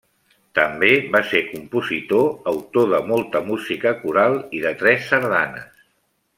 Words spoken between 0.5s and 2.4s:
També va ser compositor,